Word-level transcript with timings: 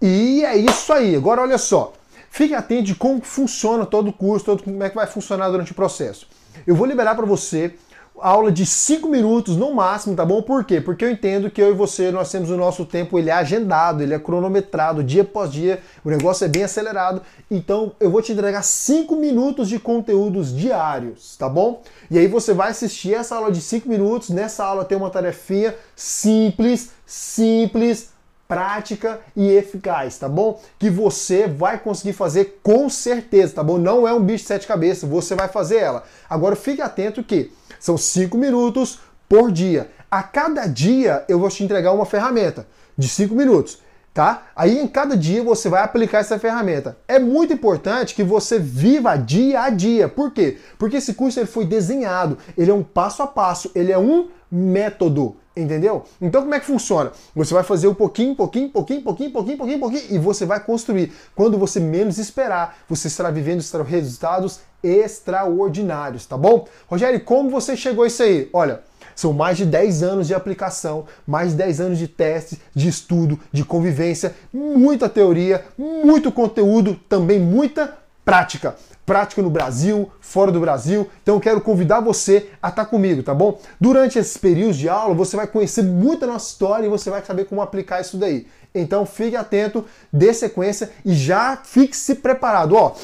E 0.00 0.44
é 0.44 0.56
isso 0.56 0.92
aí. 0.92 1.14
Agora 1.14 1.42
olha 1.42 1.58
só. 1.58 1.92
Fique 2.30 2.54
atento 2.54 2.84
de 2.84 2.94
como 2.94 3.20
funciona 3.20 3.84
todo 3.84 4.08
o 4.08 4.12
curso, 4.12 4.44
todo, 4.44 4.62
como 4.62 4.82
é 4.82 4.88
que 4.88 4.94
vai 4.94 5.06
funcionar 5.06 5.50
durante 5.50 5.72
o 5.72 5.74
processo. 5.74 6.28
Eu 6.66 6.74
vou 6.76 6.86
liberar 6.86 7.14
para 7.14 7.26
você 7.26 7.74
aula 8.20 8.52
de 8.52 8.66
5 8.66 9.08
minutos 9.08 9.56
no 9.56 9.74
máximo, 9.74 10.14
tá 10.14 10.24
bom? 10.24 10.42
Por 10.42 10.64
quê? 10.64 10.80
Porque 10.80 11.04
eu 11.04 11.10
entendo 11.10 11.50
que 11.50 11.60
eu 11.60 11.70
e 11.70 11.74
você, 11.74 12.10
nós 12.10 12.30
temos 12.30 12.50
o 12.50 12.56
nosso 12.56 12.84
tempo, 12.84 13.18
ele 13.18 13.30
é 13.30 13.32
agendado, 13.32 14.02
ele 14.02 14.14
é 14.14 14.18
cronometrado, 14.18 15.02
dia 15.02 15.22
após 15.22 15.50
dia, 15.50 15.80
o 16.04 16.10
negócio 16.10 16.44
é 16.44 16.48
bem 16.48 16.62
acelerado, 16.62 17.22
então 17.50 17.92
eu 17.98 18.10
vou 18.10 18.20
te 18.20 18.32
entregar 18.32 18.62
5 18.62 19.16
minutos 19.16 19.68
de 19.68 19.78
conteúdos 19.78 20.54
diários, 20.54 21.36
tá 21.36 21.48
bom? 21.48 21.82
E 22.10 22.18
aí 22.18 22.26
você 22.26 22.52
vai 22.52 22.70
assistir 22.70 23.14
essa 23.14 23.36
aula 23.36 23.50
de 23.50 23.60
5 23.60 23.88
minutos, 23.88 24.30
nessa 24.30 24.64
aula 24.64 24.84
tem 24.84 24.98
uma 24.98 25.10
tarefinha 25.10 25.74
simples, 25.96 26.90
simples, 27.06 28.10
prática 28.50 29.20
e 29.36 29.48
eficaz, 29.48 30.18
tá 30.18 30.28
bom? 30.28 30.60
Que 30.76 30.90
você 30.90 31.46
vai 31.46 31.78
conseguir 31.78 32.14
fazer 32.14 32.58
com 32.64 32.90
certeza, 32.90 33.54
tá 33.54 33.62
bom? 33.62 33.78
Não 33.78 34.08
é 34.08 34.12
um 34.12 34.20
bicho 34.20 34.42
de 34.42 34.48
sete 34.48 34.66
cabeças, 34.66 35.08
você 35.08 35.36
vai 35.36 35.46
fazer 35.46 35.76
ela. 35.76 36.02
Agora 36.28 36.56
fique 36.56 36.82
atento 36.82 37.22
que 37.22 37.52
são 37.78 37.96
cinco 37.96 38.36
minutos 38.36 38.98
por 39.28 39.52
dia. 39.52 39.88
A 40.10 40.24
cada 40.24 40.66
dia 40.66 41.24
eu 41.28 41.38
vou 41.38 41.48
te 41.48 41.62
entregar 41.62 41.92
uma 41.92 42.04
ferramenta 42.04 42.66
de 42.98 43.08
cinco 43.08 43.36
minutos 43.36 43.78
tá? 44.12 44.48
Aí 44.56 44.76
em 44.76 44.88
cada 44.88 45.16
dia 45.16 45.42
você 45.42 45.68
vai 45.68 45.84
aplicar 45.84 46.18
essa 46.18 46.36
ferramenta. 46.36 46.98
É 47.06 47.20
muito 47.20 47.52
importante 47.52 48.16
que 48.16 48.24
você 48.24 48.58
viva 48.58 49.16
dia 49.16 49.62
a 49.62 49.70
dia. 49.70 50.08
Por 50.08 50.32
quê? 50.32 50.58
Porque 50.76 50.96
esse 50.96 51.14
curso 51.14 51.38
ele 51.38 51.46
foi 51.46 51.64
desenhado, 51.64 52.36
ele 52.58 52.72
é 52.72 52.74
um 52.74 52.82
passo 52.82 53.22
a 53.22 53.26
passo, 53.28 53.70
ele 53.72 53.92
é 53.92 53.98
um 53.98 54.28
método. 54.50 55.36
Entendeu? 55.56 56.04
Então 56.20 56.42
como 56.42 56.54
é 56.54 56.60
que 56.60 56.66
funciona? 56.66 57.10
Você 57.34 57.52
vai 57.52 57.64
fazer 57.64 57.88
um 57.88 57.94
pouquinho, 57.94 58.36
pouquinho, 58.36 58.70
pouquinho, 58.70 59.02
pouquinho, 59.02 59.32
pouquinho, 59.32 59.58
pouquinho, 59.58 59.80
pouquinho 59.80 60.02
e 60.10 60.18
você 60.18 60.46
vai 60.46 60.60
construir. 60.60 61.12
Quando 61.34 61.58
você 61.58 61.80
menos 61.80 62.18
esperar, 62.18 62.78
você 62.88 63.08
estará 63.08 63.30
vivendo 63.30 63.60
resultados 63.82 64.60
extraordinários, 64.82 66.24
tá 66.24 66.36
bom? 66.36 66.66
Rogério, 66.88 67.20
como 67.20 67.50
você 67.50 67.76
chegou 67.76 68.04
a 68.04 68.06
isso 68.06 68.22
aí? 68.22 68.48
Olha, 68.52 68.82
são 69.14 69.32
mais 69.32 69.58
de 69.58 69.66
10 69.66 70.02
anos 70.02 70.26
de 70.28 70.34
aplicação, 70.34 71.04
mais 71.26 71.50
de 71.50 71.56
10 71.56 71.80
anos 71.80 71.98
de 71.98 72.08
testes, 72.08 72.58
de 72.74 72.88
estudo, 72.88 73.38
de 73.52 73.64
convivência, 73.64 74.34
muita 74.52 75.08
teoria, 75.08 75.64
muito 75.76 76.30
conteúdo, 76.30 76.94
também 77.08 77.38
muita 77.38 77.98
prática 78.24 78.76
prática 79.10 79.42
no 79.42 79.50
Brasil, 79.50 80.08
fora 80.20 80.52
do 80.52 80.60
Brasil. 80.60 81.10
Então 81.20 81.34
eu 81.34 81.40
quero 81.40 81.60
convidar 81.60 81.98
você 81.98 82.46
a 82.62 82.68
estar 82.68 82.84
comigo, 82.84 83.24
tá 83.24 83.34
bom? 83.34 83.58
Durante 83.80 84.20
esses 84.20 84.36
períodos 84.36 84.76
de 84.76 84.88
aula, 84.88 85.16
você 85.16 85.36
vai 85.36 85.48
conhecer 85.48 85.82
muito 85.82 86.24
a 86.24 86.28
nossa 86.28 86.48
história 86.48 86.86
e 86.86 86.88
você 86.88 87.10
vai 87.10 87.20
saber 87.24 87.46
como 87.46 87.60
aplicar 87.60 88.00
isso 88.00 88.16
daí. 88.16 88.46
Então 88.72 89.04
fique 89.04 89.34
atento, 89.34 89.84
dê 90.12 90.32
sequência 90.32 90.92
e 91.04 91.12
já 91.12 91.56
fique 91.56 91.96
se 91.96 92.14
preparado, 92.14 92.76
ó. 92.76 92.94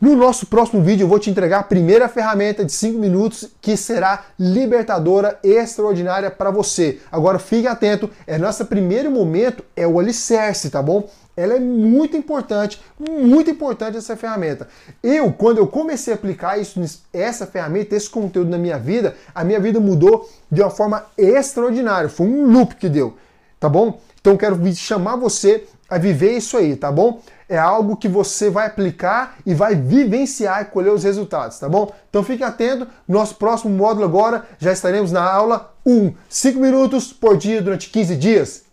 No 0.00 0.16
nosso 0.16 0.46
próximo 0.46 0.82
vídeo 0.82 1.04
eu 1.04 1.08
vou 1.08 1.20
te 1.20 1.30
entregar 1.30 1.60
a 1.60 1.62
primeira 1.62 2.08
ferramenta 2.08 2.64
de 2.64 2.72
5 2.72 2.98
minutos 2.98 3.48
que 3.60 3.76
será 3.76 4.24
libertadora, 4.36 5.38
extraordinária 5.44 6.30
para 6.30 6.50
você. 6.50 7.00
Agora 7.10 7.38
fique 7.38 7.68
atento, 7.68 8.10
é 8.26 8.36
nosso 8.36 8.66
primeiro 8.66 9.12
momento, 9.12 9.64
é 9.76 9.86
o 9.86 10.00
alicerce, 10.00 10.70
tá 10.70 10.82
bom? 10.82 11.08
Ela 11.36 11.54
é 11.54 11.60
muito 11.60 12.16
importante, 12.16 12.80
muito 12.98 13.50
importante 13.50 13.96
essa 13.96 14.16
ferramenta. 14.16 14.68
Eu, 15.02 15.32
quando 15.32 15.58
eu 15.58 15.66
comecei 15.66 16.12
a 16.12 16.16
aplicar 16.16 16.58
isso, 16.58 16.80
essa 17.12 17.46
ferramenta, 17.46 17.94
esse 17.94 18.08
conteúdo 18.08 18.50
na 18.50 18.58
minha 18.58 18.78
vida, 18.78 19.14
a 19.34 19.44
minha 19.44 19.60
vida 19.60 19.78
mudou 19.78 20.28
de 20.50 20.62
uma 20.62 20.70
forma 20.70 21.04
extraordinária. 21.16 22.08
Foi 22.08 22.26
um 22.26 22.50
loop 22.50 22.76
que 22.76 22.88
deu, 22.88 23.16
tá 23.60 23.68
bom? 23.68 24.00
Então 24.20 24.36
quero 24.36 24.58
chamar 24.74 25.16
você 25.16 25.64
a 25.88 25.98
viver 25.98 26.36
isso 26.36 26.56
aí, 26.56 26.74
tá 26.74 26.90
bom? 26.90 27.20
é 27.48 27.56
algo 27.56 27.96
que 27.96 28.08
você 28.08 28.50
vai 28.50 28.66
aplicar 28.66 29.36
e 29.46 29.54
vai 29.54 29.74
vivenciar 29.74 30.62
e 30.62 30.64
colher 30.66 30.92
os 30.92 31.04
resultados, 31.04 31.58
tá 31.58 31.68
bom? 31.68 31.92
Então 32.10 32.22
fique 32.22 32.42
atento, 32.42 32.86
nosso 33.06 33.36
próximo 33.36 33.74
módulo 33.74 34.04
agora 34.04 34.44
já 34.58 34.72
estaremos 34.72 35.12
na 35.12 35.22
aula 35.22 35.74
1, 35.84 36.12
5 36.28 36.58
minutos 36.58 37.12
por 37.12 37.36
dia 37.36 37.62
durante 37.62 37.90
15 37.90 38.16
dias. 38.16 38.64